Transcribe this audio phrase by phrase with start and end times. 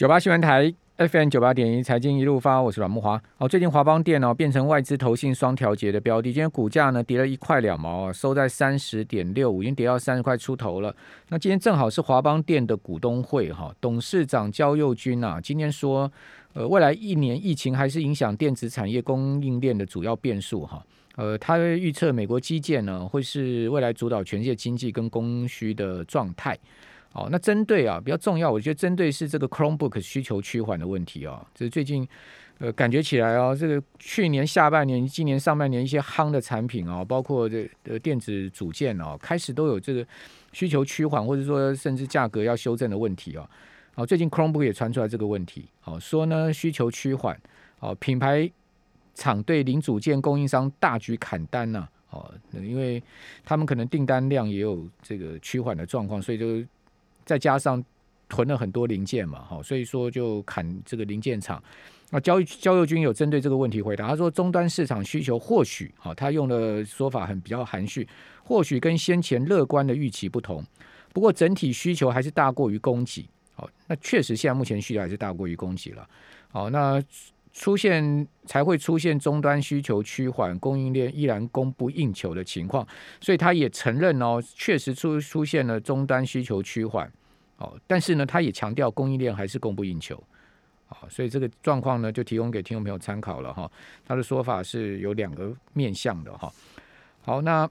[0.00, 3.22] 九八新闻台 FM 九八点一财经一路发，我是阮木华。
[3.36, 10.96] 哦，最近华邦电哦变成外资投信双调节的标的，今天股价呢跌了一块两毛，收在三十点六五，已经跌到三十块出头了。
[11.28, 16.10] 那今天正好是华邦电的股东会哈，董事长焦佑军啊，今天说，
[16.54, 20.82] 呃，未来一年疫情还是影响电子产业供应链的主要变数哈。
[21.16, 26.58] 呃，他预测美国基建呢会是未来主导全世界经济跟供需的状态。
[27.12, 32.06] 哦，那针对啊比较重要，我觉得针对是这个 Chromebook 需求趋缓的问题啊，这是最近
[32.58, 40.06] 呃感觉起来啊，这个去年下半年、今年上半年一些夯的产品啊，包括这呃电子组件啊，开始都有这个
[40.52, 43.44] 需求趋缓，或者说甚至价格要修正的问题啊。
[43.96, 47.36] 哦，最近 Chromebook 也传出来这个问题，哦，说呢需求趋缓，
[47.80, 48.48] 哦，品牌
[49.14, 53.02] 厂对零组件供应商大举砍单呐，哦，因为
[53.44, 56.64] 他们可能订单量也有这个趋缓的状况，所以就。
[57.30, 57.80] 再加上
[58.28, 61.62] 囤了很多零件嘛，哈，所以说就砍这个零件厂。
[62.10, 68.04] 那焦焦佑军有针对这个问题回答，他说终端市场需求或许，哈，他用的说法很比较含蓄，
[68.42, 70.64] 或许跟先前乐观的预期不同。
[71.12, 76.04] 不过整体需求还是大过于供给，好，那确实现在目前需求还是大过于供给了，
[76.50, 77.00] 好，那
[77.52, 82.84] 出现才会出现终端需求趋缓，供应链依然供不应求的情况。
[83.20, 87.08] 所以他也承认哦，确实出出现了终端需求趋缓。
[87.60, 90.16] 哦，但是呢，他也强调供应链还是供不应求，
[90.88, 93.70] 啊，所以这个状况呢，就提供给听众朋友参考了哈。
[94.02, 96.50] 他的说法是有两个面向的哈。
[97.20, 97.68] 好，那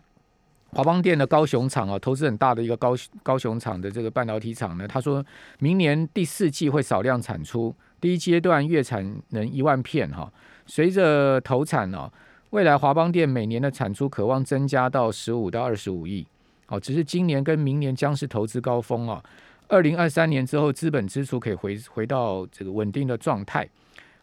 [0.71, 5.25] 华邦电的高雄厂啊，投资很大的一个高高雄厂的这个半导体厂呢，他说
[5.57, 10.31] 明年第四季会少量产出，第一阶段月产能一万片哈。
[10.67, 12.07] 随着投产呢，
[12.51, 16.27] 未来华邦电每年的产出渴望增加到十五到二十五亿，
[16.67, 19.23] 哦，只是今年跟明年将是投资高峰啊。
[19.69, 23.67] 二零二三年之后，资本支出可以回回到这个稳定的状态。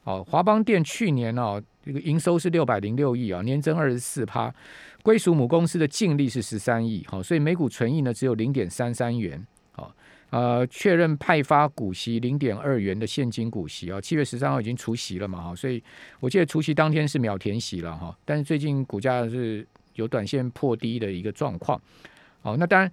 [0.02, 4.52] 哦，华邦电去年哦，这个营收是六百零六亿啊，年增二十四趴，
[5.02, 9.44] 归属母公司的净利是十三亿，好，所以每股存益呢只有零点三三元。
[9.72, 9.92] 好，
[10.30, 15.82] 呃，确认派发股息零点二元的现金股息啊，七月十三号已经除息了嘛，哈，所以
[16.20, 21.80] 我记得除息当天是秒填息了哈，但是最近股价是有短线破低的一个状况。
[22.42, 22.90] 好，那当然。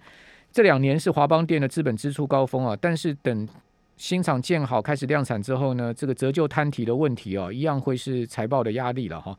[0.54, 3.50] 这两年是华邦电的资本支出高峰啊，但是等
[3.98, 9.36] 新厂建好开始量产之后呢，这个折旧摊提的问题啊，一样会是财报的压力了哈。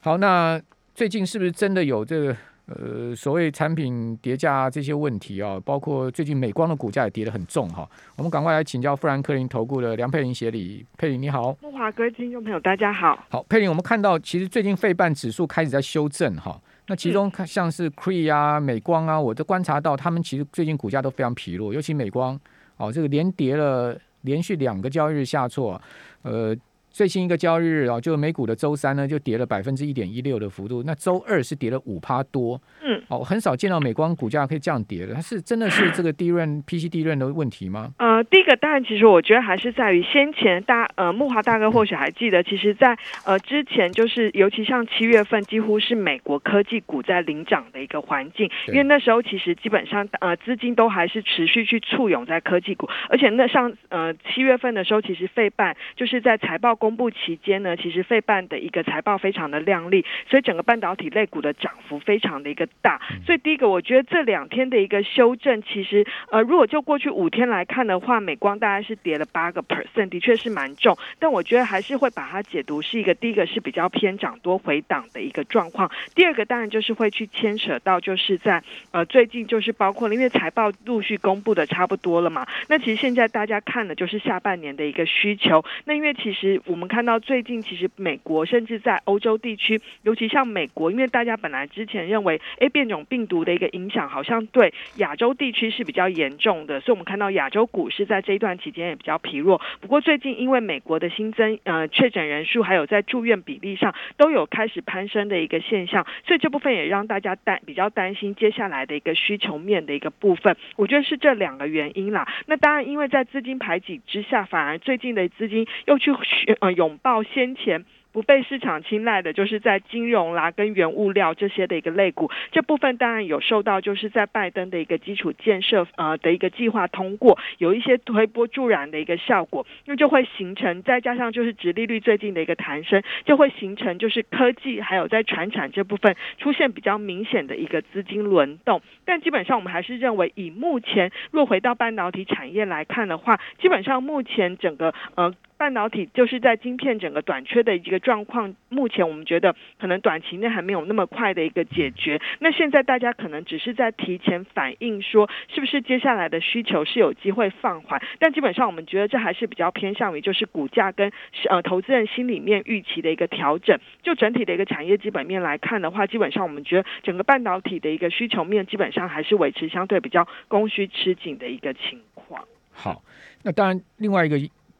[0.00, 0.60] 好，那
[0.96, 2.36] 最近是不是真的有这个
[2.66, 5.60] 呃所谓产品叠加这些问题啊？
[5.64, 7.88] 包括最近美光的股价也跌得很重哈。
[8.16, 13.24] 我们赶快来请教富兰克林投顾的梁佩玲协理，佩玲你好，木华哥听众朋友大家好。
[13.30, 16.60] 好，佩玲，我们看到其实最近费半指数开始在修正哈。
[16.88, 22.38] 那其中看像是 Cree 啊、美光啊，我都观察到他们其实最近股价都非常疲弱，尤其美光
[22.76, 25.80] 哦，这个连跌了连续两个交易日下挫，
[26.22, 26.56] 呃。
[26.98, 30.82] 最新一个交易日啊，就美股的周三呢，就跌了百分之一点一六的幅度。
[30.82, 35.14] 那周二是跌了五趴多，嗯，哦，很少见到美光股价可以这样跌的。
[35.14, 37.92] 它是真的是这个低润 PC 低润的问题吗？
[37.98, 62.98] 呃，第一个当然，其实我觉得还是在于先前大呃木华大哥或许还记得，其实，在呃之前就是尤其像七月份，几乎是美国科技股在领涨的一个环境，因为那时候其实基本上呃资金都还是持续去簇拥在科技股，而且那上呃七月份的时候，其实费半就是在财报公公布期间呢，其实费半的一个财报非常的亮丽，所以整个半导体类股的涨幅非常的一个大。
[63.26, 70.96] 所以第一个，我觉得这两天的一个修正，其实呃，如果就过去五天来看的话，美光大概是跌了八个 percent，的确是蛮重。
[71.18, 75.90] 但我觉得还是会把它解读是一个第一个是比较偏涨多回档的一个状况。
[76.14, 78.62] 第二个当然就是会去牵扯到就是在
[78.92, 85.62] 呃最近就是包括了因为财报陆续公布的差不多了嘛，那其实现在大家看的就是下半年的一个需求。
[85.84, 86.78] 那因为其实我。
[86.78, 99.60] 们看到最近其实美国甚至在欧洲地区，尤其像美国，因为大家本来之前认为，哎，变种病毒的一个影响好像对亚洲地区是比较严重的，所以我们看到亚洲股市在这一段期间也比较疲弱。
[99.80, 110.56] 不过最近因为美国的新增呃确诊人数，还有在住院比例上都有开始攀升的一个现象，所以这部分也让大家担比较担心接下来的一个需求面的一个部分。
[110.76, 112.28] 我觉得是这两个原因啦。
[112.46, 116.12] 那当然，因为在资金排挤之下，反而最近的资金又去
[116.60, 116.78] 呃。
[116.78, 145.34] 拥抱先前不被市场青睐的，就是在金融啦跟原物料这些的一个类股，这部分当然有受到就是在拜登的一个基础建设呃的一个计划通过，有一些推波助澜的一个效果，那就会形成再加上就是殖利率最近的一个弹升，就会形成就是科技还有在船产这部分出现比较明显的一个资金轮动，但基本上我们还是认为以目前若回到半导体产业来看的话，基本上目前整个呃。
[145.58, 152.20] 半导体就是在晶片整个短缺的一个状况，目前我们觉得可能短期内还没有那么快的一个解决。
[152.38, 158.00] 那现在大家可能只是在提前反映说，是不是接下来的需求是有机会放缓？
[158.20, 161.10] 但基本上我们觉得这还是比较偏向于就是股价跟
[161.50, 163.76] 呃投资人心里面预期的一个调整。
[164.04, 172.44] 就整体的一个产业基本面来看的话，基本上我们觉得整个半导体的一个需求面基本上还是维持相对比较供需吃紧的一个情况。
[172.72, 173.02] 好，
[173.42, 174.38] 那当然另外一个。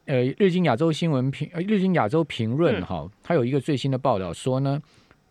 [0.09, 4.81] 呃，日经亚洲新闻评，呃，日经亚洲评论哈，它有一个最新的报道说呢，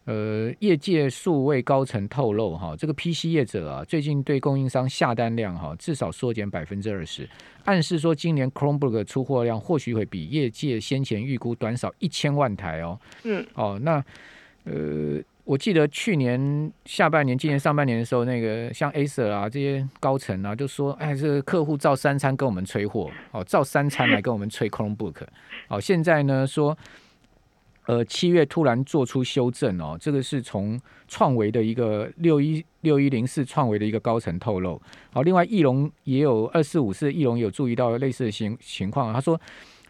[0.05, 7.29] 呃，业界数位高层透露哈，这个 PC 业者啊，最近对供应商下单量哈，至少缩减百分之二十，
[7.65, 13.01] 暗示说今年 Chromebook 出货量或许会比业界先前预估短少一千万台哦。
[13.25, 13.45] 嗯。
[13.55, 14.05] 哦，那
[14.63, 15.21] 呃。
[15.49, 25.23] 我记得去年下半年、今年上半年的时候，那个像 Acer 啊这些高层啊，就说：“哎，这个客户照三餐跟我们催货，哦，照三餐来跟我们催 Chromebook。”
[25.69, 26.77] 哦，现在呢说，
[27.87, 30.79] 呃，七月突然做出修正哦，这个是从
[31.09, 34.79] 创维的一个六一六一零四创维的一个高层透露。
[35.11, 39.41] 好，另外翼龙也有二四五四，翼龙有注意到类似的情情况，他说。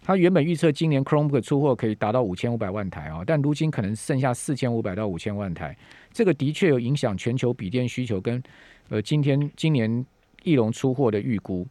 [0.08, 5.76] 他原本预测今年 Chromebook 出货可以达到五千五百万台啊，但如今可能剩下四千五百到五千万台，
[6.14, 8.42] 这个的确有影响全球笔电需求跟
[8.88, 10.06] 呃今天今年
[10.44, 11.68] 翼龙出货的预估。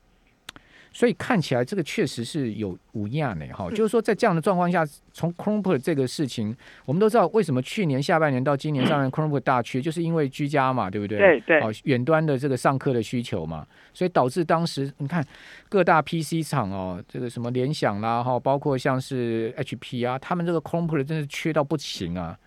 [0.92, 6.56] 所以看起来这个确实是有无恙呢，哈，就是说在这样的状况下，从 Chromebook 这个事情，
[6.86, 11.18] 我们都知道为什么去年下半年到今年上半年 Chromebook 大缺，就是因为居家嘛，对不对？
[11.18, 11.60] 对对。
[11.62, 15.24] 哦，远端的这个上课的需求嘛，所以导致当时你看
[15.70, 22.38] 各大 PC 厂哦，这个什么联想啦，哈，包括像是 HP 啊，他们这个 Chromebook 真是缺到不行啊。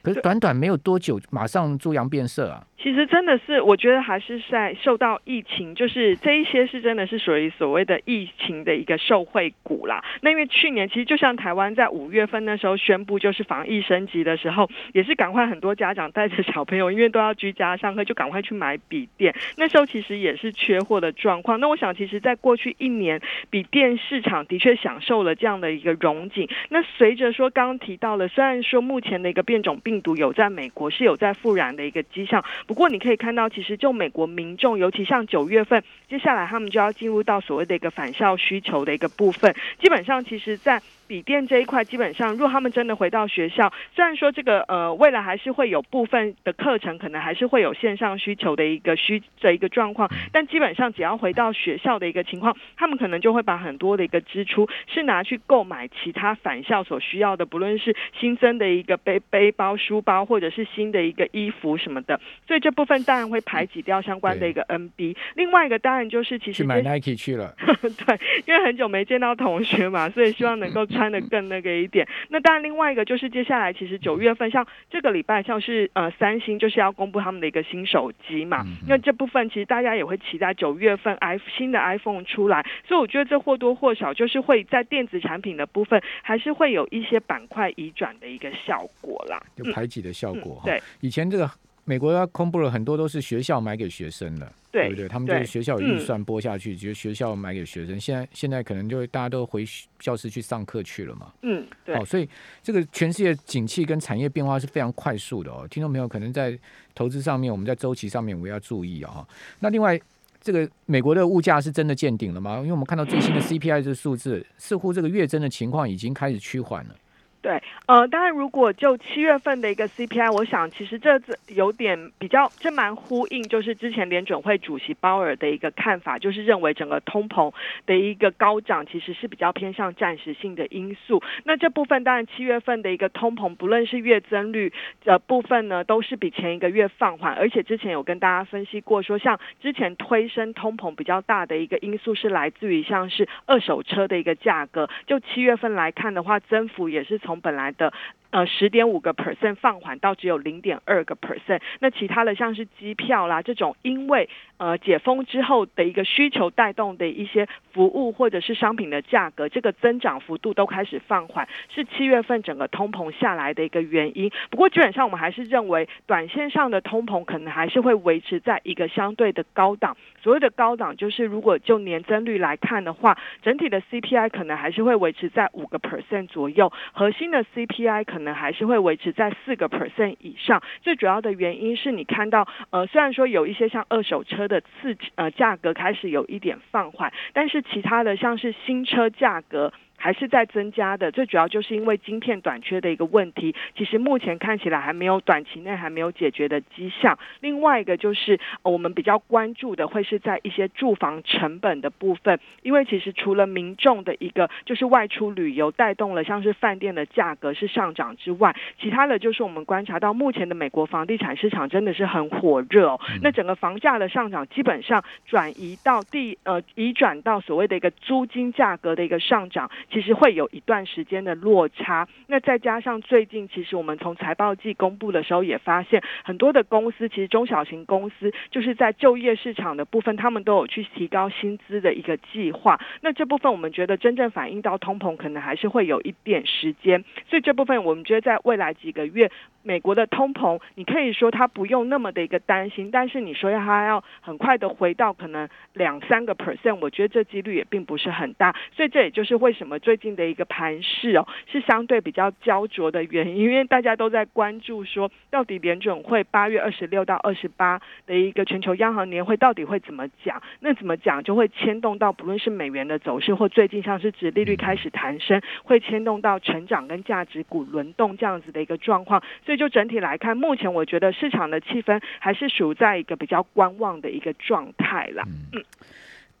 [0.00, 2.64] 可是短短没有多久，马上猪羊变色啊！
[2.80, 10.04] 其实真的是，我觉得还是在受到疫情，就是这一些是真的是属于所谓的疫情的一个受惠股啦。
[10.20, 19.34] 那因为去年其实就像台湾在五月份那时候宣布就是防疫升级的时候，也是赶快很多家长带着小朋友，因为都要居家上课，就赶快去买笔电。
[19.56, 21.58] 那时候其实也是缺货的状况。
[21.58, 23.20] 那我想，其实在过去一年，
[23.50, 26.48] 笔电市场的确享受了这样的一个荣景。
[26.68, 32.44] 那随着说刚刚提到了，虽然说目前的一个变种病毒有在美国是有在复燃的一个迹象。
[32.68, 39.54] 不过你可以看到，其实就美国民众，尤其像九月份，接下来他们就要进入到所谓的一个返校需求的一个部分。
[39.80, 65.16] 基本上，其实，在笔电这一块，基本上，如果他们真的回到学校，虽然说这个呃未来还是会有部分的课程，可能还是会有线上需求的一个需的一个状况，但基本上只要回到学校的一个情况，他们可能就会把很多的一个支出是拿去购买其他返校所需要的，不论是新增的一个背背包、书包，或者是新的一个衣服什么的，所以这部分当然会排挤掉相关的一个 NB。
[65.36, 67.54] 另外一个当然就是其实去买 Nike 去了，
[68.06, 70.88] 对，因为很久没见到同学嘛， 所以希望能够。
[70.88, 90.62] 穿的更那个一点，那当然另外一个就是接下来其实九月份像这个礼拜像是呃三星就是要公布他们的一个新手机嘛，那这部分其实大家也会期待九月份 i 新的 iPhone 出来，所以我觉得这或多或少就是会在电子产品的部分还是会有一些板块移转的一个效果啦，有排挤的效果。
[90.64, 91.50] 对，以前这个。
[91.88, 95.08] 美国要公布了很多都是学校买给学生的，对不对？
[95.08, 97.98] 他们就是学校有预算拨下去，就学校买给学生。
[97.98, 99.64] 现在现在可能就大家都回
[99.98, 101.32] 教室去上课去了嘛。
[101.40, 101.96] 嗯，对。
[101.96, 102.28] 好，所以
[102.62, 105.66] 这个全世界景气跟产业变化是非常快速的哦。
[105.70, 106.58] 听众朋友可能在
[106.94, 109.26] 投资上面，我们在周期上面我们要注意啊。
[109.60, 109.98] 那另外，
[110.42, 112.58] 这个美国的物价是真的见顶了吗？
[112.58, 116.94] 因为我们看到最新的 CPI 这个数字，似乎这个月增的情况已经开始趋缓了。
[117.40, 127.54] 对，呃，当然，如果就七月份的一个 CPI，我想其实这次有点比较，这蛮呼应，就是之前联准会主席鲍尔的一个看法，就是认为整个通膨
[127.86, 131.22] 的一个高涨其实是比较偏向暂时性的因素。
[131.44, 134.72] 那这部分当然七月份的一个通膨，不论是月增率
[135.04, 147.20] 的部分呢，都是比前一个月放缓，而且之前有跟大家分析过，说像之前推升通膨比较大的一个因素是来自于像是二手车的一个价格，就七月份来看的话，增幅也是。
[147.28, 147.92] 从本来的
[148.30, 151.60] 呃十点五个 percent 放缓到只有零点二个 percent。
[151.78, 164.30] 那其他的像是机票啦这种，因为呃解封之后的一个需求带动的一些服务或者是商品的价格，这个增长幅度都开始放缓，是七月份整个通膨下来的一个原因。
[164.50, 169.98] 不过基本上我们还是认为，短线上的通膨可能还是会维持在一个相对的高档。
[170.22, 180.62] 所谓的高档，就是如果就年增率来看的话，整体的 CPI 可能还是会维持在五个 percent 左右，核新的 CPI 可能还是会维持在四个 percent 以上。
[180.80, 189.72] 最主要的原因是你看到，呃，虽然说有一些像二手车的次呃价格开始有一点放缓，但是其他的像是新车价格。
[189.98, 197.18] 还是在增加的，最主要就是因为晶片短缺的一个问题，其实目前看起来还没有短期内还没有解决的迹象。
[197.40, 219.68] 另外一个就是我们比较关注的会是在一些住房成本的部分，因为其实除了民众的一个就是外出旅游带动了像是饭店的价格是上涨之外，其他的就是我们观察到目前的美国房地产市场真的是很火热，那整个房价的上涨基本上转移到地呃移转到所谓的一个租金价格的一个上涨。
[219.90, 232.78] 其实会有一段时间的落差，那再加上最近，其实我们从财报季公布的时候也发现，很多的公司，其实中小型公司，就是在就业市场的部分，他们都有去提高薪资的一个计划。
[233.00, 237.02] 那这部分我们觉得真正反映到通膨，可能还是会有一点时间。
[237.26, 239.30] 所以这部分我们觉得在未来几个月，
[239.62, 248.54] 美国的通膨，你可以说它不用那么的一个担心，但是你说要它要很快的回到可能两三个 percent，我觉得这几率也并不是很大。
[248.76, 249.77] 所以这也就是为什么。
[249.78, 260.42] 最近的一个盘势哦，是相对比较焦灼的原因，因为大家都在关注说，到底联准会八月二十六到二十八的一个全球央行年会到底会怎么讲？
[260.60, 269.22] 那怎么讲就会牵动到不论是美元的走势，或最近像是指利率开始弹升，会牵动到成长跟价值股轮动这样子的一个状况。
[269.44, 275.24] 所以就整体来看，目前我觉得市场的气氛还是属在一个比较观望的一个状态啦。
[275.52, 275.62] 嗯，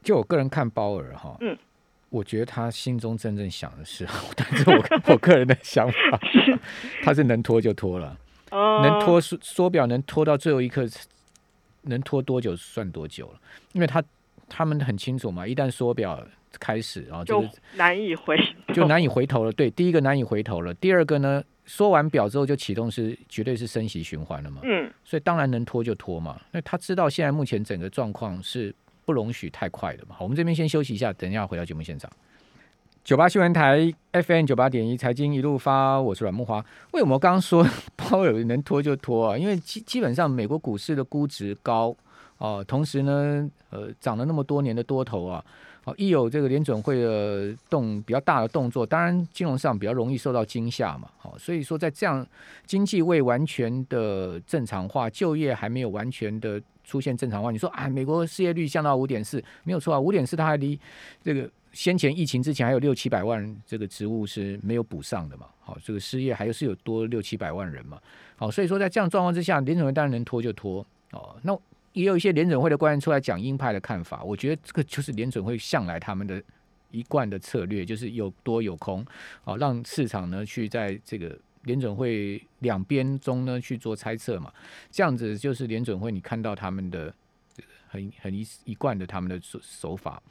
[0.02, 1.56] 就我个人看鲍尔哈，嗯。
[2.10, 6.20] 我觉得他心中真正想的是， 但是我 我个人的想法，
[7.04, 8.16] 他是能拖就拖了，
[8.50, 10.86] 能拖缩缩表能拖到最后一刻，
[11.82, 13.40] 能拖多久算多久了，
[13.72, 14.02] 因为他
[14.48, 16.26] 他们很清楚嘛，一旦缩表
[16.58, 17.44] 开始，然后就
[17.76, 18.38] 难以回，
[18.72, 19.52] 就难以回头了。
[19.52, 28.74] 对，第一个难以回头了，第二个呢，缩完表之后就启动是绝对是升息循环了嘛，嗯，所以当然能拖就拖嘛，那他知道现在目前整个状况是。
[29.08, 30.14] 不容许太快的嘛。
[30.18, 32.10] 好，我们这边先休息一下，等一下回到节目现场。
[33.02, 36.62] 九八新闻台 FM 九八点一财经一路发，我是阮木华。
[36.92, 39.38] 为什么刚刚说 鲍尔能拖就拖啊？
[39.38, 41.96] 因为基基本上美国股市的估值高
[42.36, 45.42] 哦，同时呢，呃，涨了那么多年的多头啊，
[45.82, 51.08] 好，一有这个联准会的动比较大的动作，当然金融上比较容易受到惊吓嘛。
[51.16, 52.26] 好，所以说在这样
[52.66, 56.60] 经济未完全的正常化，就业还没有完全的。
[56.88, 60.80] 出现正常化，你说啊，美国失业率降到五点四，没有错啊，五点四它还离
[61.22, 68.00] 这个先前疫情之前还有六七百万这个职务是没有补上的嘛，好，这个失业还有是有多六七百万人嘛，
[68.36, 71.54] 好，所以说在这样状况之下，联准会当然能拖就拖哦，那
[71.92, 76.42] 也有一些联准会的官员出来讲鹰派的看法，我觉得这个就是联准会向来他们的
[76.90, 79.04] 一贯的策略，就是有多有空，
[79.44, 81.38] 好，让市场呢去在这个。
[81.62, 84.52] 联准会两边中呢去做猜测嘛，
[84.90, 87.12] 这样子就是联准会你看到他们的
[87.88, 90.22] 很很一一贯的他们的手手法。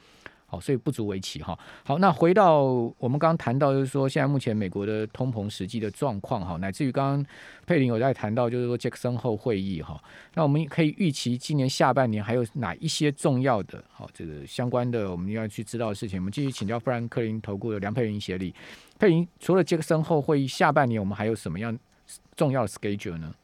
[0.50, 1.56] 好，所以不足为奇哈。
[1.84, 2.62] 好，那回到
[2.96, 7.26] 我们刚刚谈到，就是说现在目前美国的通膨实际的状况哈，乃至于刚刚
[7.66, 10.02] 佩林有在谈到，就是说杰克森后会议哈，
[10.32, 16.18] 那我们可以预期今年下半年还有哪一些重要的好这个相关的我们要去知道的事情？
[16.18, 18.54] 我们继续请教富兰克林投顾的梁佩林协理。
[18.98, 21.78] 佩林，除了杰克森后会议，下半年我们还有什么样
[22.34, 23.34] 重要的 schedule 呢？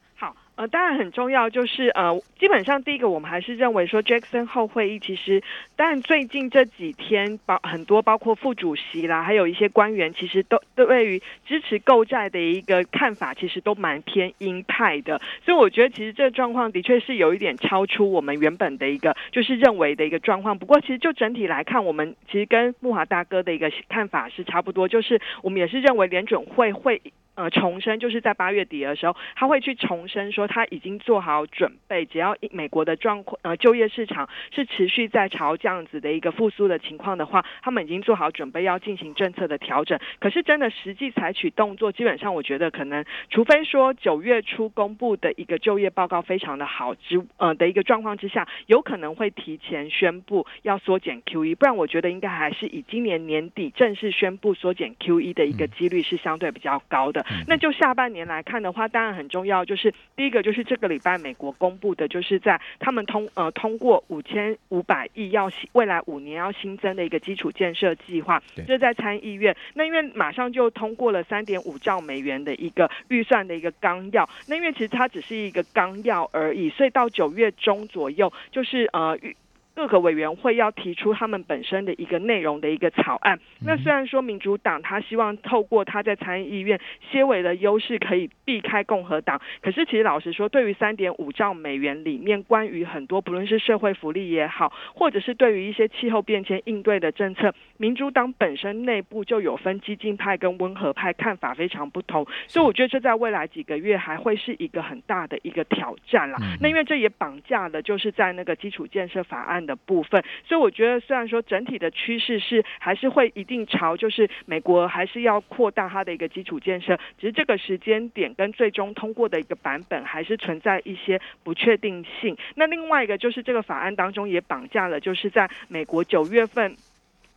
[0.56, 5.42] 呃，当然很重要，就是呃，基本上第一个，我们还是认为说，Jackson 后会议其实，
[5.74, 15.20] 但最近这几天，包很多包括副主席啦，还有一些官员，其实都对于支持购债的一个看法，其实都蛮偏鹰派的。
[15.44, 20.56] 所以我觉得，其实这个状况的确是有一点超出我们原本的一个就是认为的一个状况。
[20.56, 27.02] 不过，其实就整体来看，我们其实跟木华大哥的一个看法是差不多，就是我们也是认为联准会会。
[27.34, 39.98] 呃，重申就是在八月底的时候，他会去重申说他已经做好准备，只要美国的状况呃就业市场是持续在朝这样子的一个复苏的情况的话，他们已经做好准备要进行政策的调整。
[40.20, 57.23] 可是真的实际采取动作，基本上我觉得可能，除非说九月初公布的一个就业报告非常的好之呃的一个状况之下，有可能会提前宣布要缩减 QE，不然我觉得应该还是以今年年底正式宣布缩减 QE 的一个几率是相对比较高的。
[57.24, 57.44] 的。
[57.46, 69.56] 那就下半年来看的话，当然很重要，就是第一个就是这个礼拜美国公布的，就是在他们通呃通过五千五百亿要未来五年要新增的一个基础建设计划，这在参议院。
[69.74, 79.34] 那因为马上就通过了三点五兆美元的一个预算的一个纲要，那因为其实它只是一个纲要而已，所以到九月中左右就是呃预。
[79.74, 83.38] 各个委员会要提出他们本身的一个内容的一个草案。
[83.60, 86.78] 那虽然说民主党他希望透过他在参议院
[87.10, 102.24] 些微的优势可以避开共和党，可是其实老实说，对于三点五兆美元里面关于很多不论是社会福利也好，或者是对于一些气候变迁应对的政策，民主党本身内部就有分激进派跟温和派看法非常不同。
[102.46, 106.38] 所以我觉得这在未来几个月还会是一个很大的一个挑战啦。
[106.60, 109.63] 那因为这也绑架了就是在那个基础建设法案。
[109.64, 122.36] 的部分，所以我觉得虽然说整体的趋势是还是会一定朝，就是美国还是要扩大它的一个基础建设，只是这个时间点跟最终通过的一个版本还是存在一些不确定性。
[122.54, 126.76] 那另外一个就是这个法案当中也绑架了，就是在美国九月份。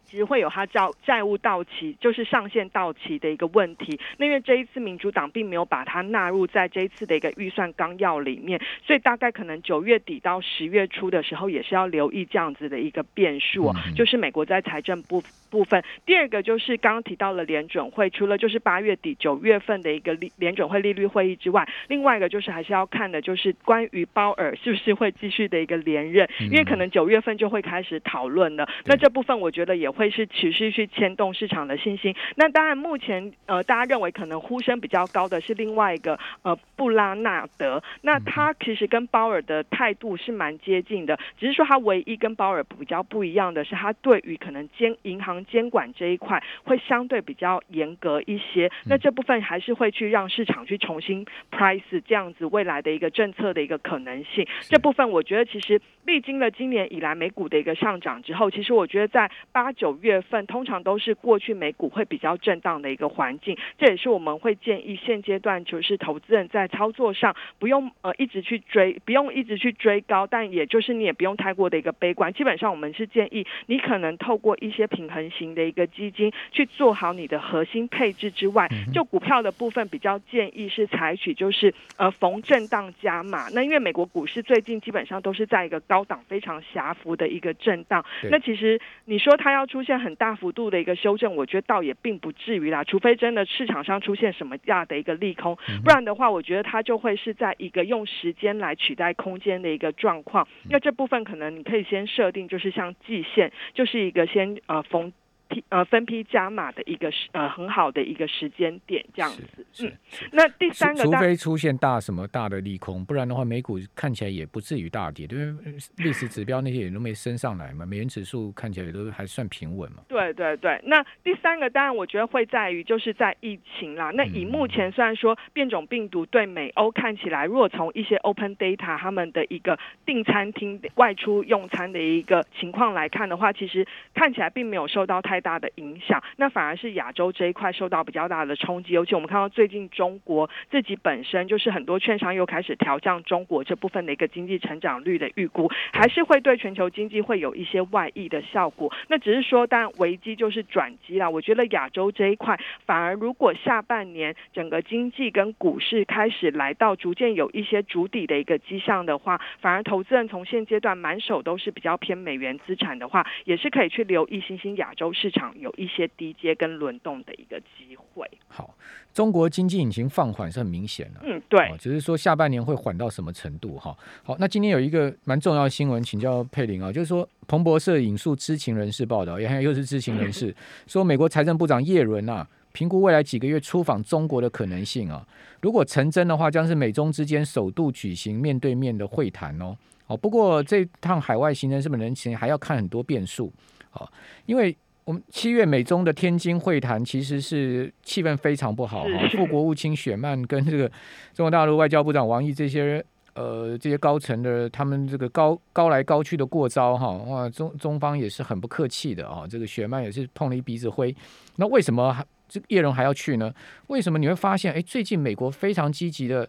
[0.09, 3.99] 其实会有它债债务到期，就是上限到期的一个问题。
[4.17, 13.73] 那因为这一次民主党并没有把它纳入在这一次的一个预算纲要里面，所以大概可能九月底到十月初的时候，也是要留意这样子的一个变数。
[13.95, 28.65] 就是美国在财政部部分，第二个就是刚刚提到了联准会，除了就是八月底九月份的一个利联准会利率会议之外，另外一个就是还是要看的，就是关于鲍尔是不是会继续的一个连任，因为可能九月份就会开始讨论了。
[28.85, 29.91] 那这部分我觉得也。
[29.97, 32.15] 会是持续去牵动市场的信心。
[32.35, 37.81] 那当然，目前呃，大家认为可能呼声比较高的是另外一个呃布拉纳德。
[38.01, 48.71] 那他其实跟鲍尔的态度是蛮接近的，只是说他唯一跟鲍尔比较不一样的是，他对于可能监银行监管这一块会相对比较严格一些。
[48.85, 54.47] 那这部分还是会去让市场去重新 price 这样子未来的一个政策的一个可能性。
[54.61, 59.86] 这部分我觉得其实历经了今年以来美股的一个上涨之后，其实我觉得在八九。
[59.87, 72.33] 九月份通常都是过去美股会比较震荡的一个环境，这也是我们会建议现阶段就是投资人在操作上不用呃一直去追，不用一直去追高，但也就是你也不用太过的一个悲观。
[72.33, 83.47] 基本上我们是建议你可能透过一些平衡型的一个基金去做好你的核心配置之外，就股票的部分比较建议是采取就是呃逢震荡加码。
[83.53, 89.76] 那因为美国股市最近基本上都是在一个高档非常狭幅的一个震荡，那其实你说它要出。
[89.77, 92.83] 出现很大幅度的一个修正，我觉得倒也并不至于啦。
[92.83, 100.47] 除非真的市场上出现什么样的一个利空，不然的话，我觉得它就会是在一个用时间来取代空间的一个状况。
[100.71, 105.13] 那这部分可能你可以先设定，就是像季线，就是一个先呃逢。
[105.49, 109.91] 批呃分批加码的一个时呃很好的一个时间点这样子，嗯，
[110.31, 120.03] 那第三个，除非出现大什么大的利空，不然的话，美股看起来也不至于大跌，因为历史指标那些也都没升上来嘛，美元指数看起来也都还算平稳嘛。
[120.07, 124.11] 对对对，那第三个当然我觉得会在于就是在疫情啦。
[124.13, 135.36] 那以目前虽然说变种病毒对美欧看起来，如果从一些 open data 他们的一个订餐厅外出用餐的一个情况来看的话，其实看起来并没有受到太。
[135.37, 138.93] 太大的影响，那反而是亚洲这一块受到比较大的冲击。
[138.93, 148.91] 尤其我们看到最近中国自己本身就是很多券商又开始调降中国这部分的一个经济成长率的预估，还是会对全球经济会有一些外溢的效果。
[149.09, 151.29] 那只是说，当然危机就是转机啦。
[151.29, 165.26] 我觉得亚洲这一块反而如果下半年整个经济跟股市开始来到逐渐有一些筑底的一个迹象的话，反而投资人从现阶段满手都是比较偏美元资产的话，也是可以去留意新兴亚洲市。
[165.27, 168.25] 市场有一些低阶跟轮动的一个机会。
[168.47, 168.73] 好，
[169.13, 171.19] 中国经济引擎放缓是很明显的。
[171.23, 173.77] 嗯，对，只是说下半年会缓到什么程度？
[173.77, 180.55] 哈，好，那今天有一个蛮重要的新闻，请教佩玲啊，就是说彭博社引述知情人士报道，也还又是知情人士
[180.87, 185.27] 说，美国财政部长叶伦啊，评估未来几个月出访中国的可能性啊，
[185.59, 189.75] 如果成真的话，将是美中之间首度举行面对面的会谈哦。
[190.05, 193.51] 哦，不过这趟海外行程是不是能行，还要看很多变数
[193.91, 194.09] 啊，
[194.45, 194.73] 因为。
[195.07, 200.85] 我们七月美中的天津会谈其实是气氛非常不好哈，副 国务卿雪曼跟这个
[201.33, 203.01] 中国大陆外交部长王毅这些
[203.33, 211.15] 呃这些高层的他们这个高高来高去的过招哈，哇中中方也是很不客气的啊，这个雪曼也是碰了一鼻子灰。
[211.55, 213.53] 那为什么还这叶荣还要去呢？
[213.87, 216.45] 为什么你会发现哎最近美国非常积极的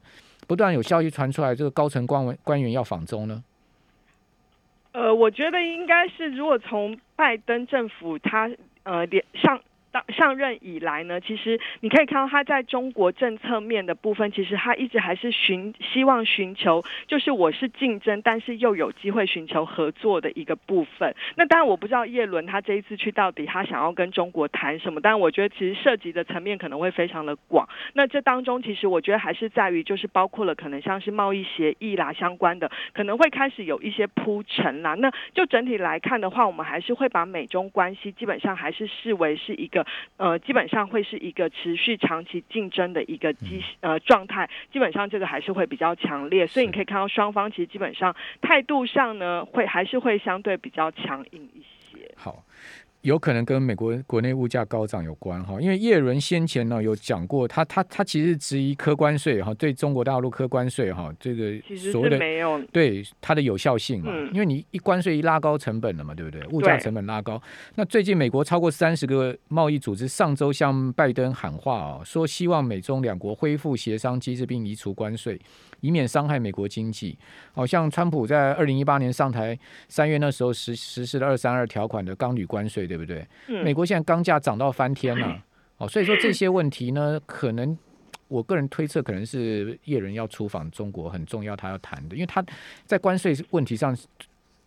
[0.48, 3.40] 不断有消息传出来，这个高层官文官员要访中呢？
[4.92, 8.50] 呃，我觉得应该是，如果从拜登政府他
[8.84, 21.14] 呃连上当上任以来呢，其实你可以看到他在中国政策面的部分，其实他一直还是寻希望寻求，就是我是竞争，但是又有机会寻求合作的一个部分。
[21.36, 27.68] 那当然我不知道叶伦他这一次去到底他想要跟中国谈什么，但我觉得其实涉及的层面可能会非常的广。
[27.94, 34.94] 那这当中其实我觉得还是在于，就是包括了可能像是贸易协议啦相关的，可能会开始有一些铺陈啦。
[34.94, 39.77] 那就整体来看的话，我们还是会把美中关系基本上还是视为是一个
[40.16, 44.48] 呃，基本上会是一个持续长期竞争的一个基呃状态。
[44.72, 52.10] 基本上这个还是会比较强烈，所以你可以看到双方其实基本上态度上呢，会还是会相对比较强硬一些。
[52.16, 52.44] 好。
[53.02, 61.52] 有可能跟美国国内物价高涨有关哈，因为叶伦先前呢有讲过，他他他其实质疑科关税哈，对中国大陆科关税哈，这个
[61.92, 66.44] 所谓的没有对它的有效性嘛，因为你一关税一拉高成本了嘛，对不对？
[66.48, 67.40] 物价成本拉高，
[67.76, 75.40] 那最近美国超过三十个贸易组织上周向拜登喊话啊，说希望美中两国恢复协商机制并移除关税。
[75.80, 77.16] 以免伤害美国经济，
[77.52, 79.56] 好像川普在二零一八年上台
[79.86, 83.24] 三月那时候实实施了二三二条款的钢铝关税，对不对？
[83.46, 83.62] 嗯。
[83.62, 85.40] 美国现在钢价涨到翻天了，
[85.78, 87.76] 哦，所以说这些问题呢，可能
[88.26, 92.44] 我个人推测，可能是叶伦要出访中国很重要，他要谈的，因为他
[92.84, 93.96] 在关税问题上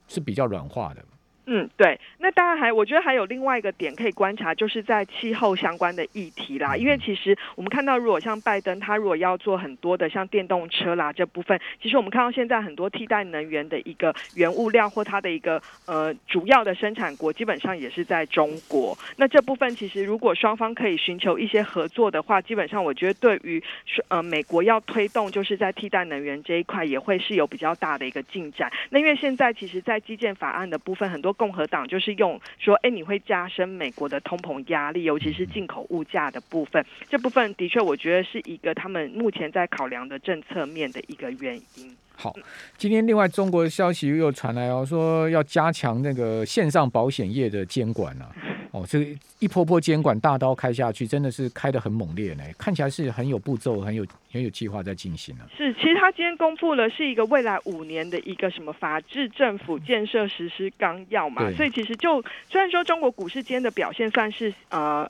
[0.07, 1.03] 是比较软化的。
[1.47, 6.77] 嗯，对，那当然还，我觉得还有另外一个点可以观察，就是在气候相关的议题啦。
[6.77, 18.97] 因为其实我们看到，如果像拜登他如果要做很多的像电动车啦这部分，其实我们看到现在很多替代能源的一个原物料或它的一个呃主要的生产国，基本上也是在中国。
[19.17, 23.61] 那这部分其实如果双方可以寻求一些合作的话，基本上我觉得对于
[24.09, 28.71] 呃美国要推动就是在替代能源这一块，也会是有比较大的一个进展。
[28.91, 36.85] 那因为现在其实，在基建法案的部分，很多共和党就是用说，哎，你会加深美国的通膨压力，尤其是进口物价的部分。
[37.09, 41.95] 这部分的确，我觉得是一个他们目前在考量的政策面的一个原因。
[42.15, 42.35] 好，
[42.77, 48.29] 今天另外中国的消息又传来哦，说要加强那个线上保险业的监管啊。
[48.71, 52.43] 哦，这一波波监管大刀开下去，真的是开的很猛烈呢。
[52.57, 55.45] 看起来是很有步骤、很有很有计划在进行呢。
[55.57, 61.51] 是，其实他今天公布了是一个未来五年的一个什么法治政府建设实施纲要嘛。
[61.51, 65.09] 所以其实就虽然说中国股市今天的表现算是呃。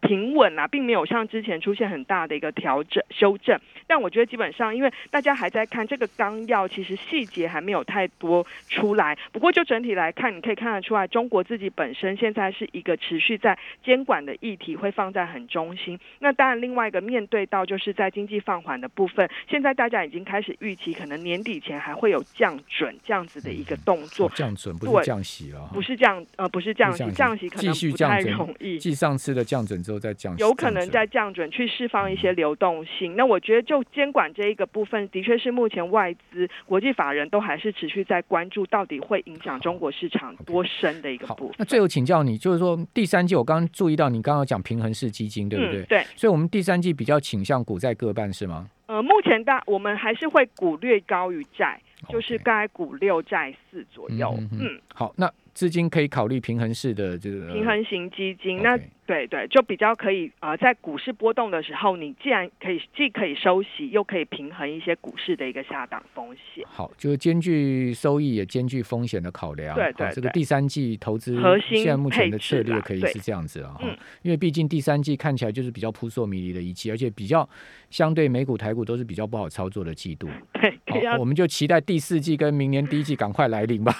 [0.00, 9.16] 平稳啊，并没有像之前出现很大的一个调整修正，但我觉得基本上，因为大家还在看这个纲要，其实细节还没有太多出来。
[9.30, 15.98] 不过就整体来看，你可以看得出来，中国自己本身现在是一个持续在监管的议题，会放在很中心。
[16.20, 24.30] 那当然，另外一个面对到就是在经济放缓的部分，现在大家已经开始预期，可能年底前还会有降准这样子的一个动作。
[24.34, 28.78] 降准不是降息了，不是降呃，不是降息，降息可能不太容易。
[28.78, 29.78] 继上次的降准。
[29.90, 33.16] 都在降，有可能在降准去释放一些流动性。
[33.16, 41.56] 那我觉得就监管这一个部分，的确是目前外资、国际法人都还是持续在关注，到底会影响中国市场多深的一个部分。
[41.58, 45.82] 那最后请教你，就是说第三季我刚刚注意到你刚刚讲平衡式基金，对不对？
[45.86, 46.04] 对。
[46.14, 48.70] 所以我们第三季比较倾向股债各半是吗？
[48.86, 54.36] 呃，目前大我们还是会股略高于债，就是大概股六债四左右。
[54.52, 58.60] 嗯，好，那资金可以考虑平衡式的这个平衡型基金。
[58.60, 58.76] 那
[59.10, 66.64] 对对，就比较可以呃，在股市波动的时候，你既然可以既可以收息，又可以平衡一些股市的一个下档风险。
[66.68, 69.74] 好，就是兼具收益也兼具风险的考量。
[69.74, 73.74] 对对，这个第三季投资核心现在目前的策略可以是这样子啊。
[73.82, 77.48] 嗯，因为毕竟第三季看起来就是比较扑朔迷离的一季，而且比较
[77.90, 80.28] 相对美股台股都是比较不好操作的季度。
[80.54, 83.92] 对，好我们就期待第四季跟明年第一季赶快来临吧。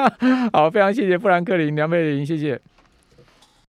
[0.54, 2.58] 好，非常谢谢富兰克林、梁佩玲，谢谢。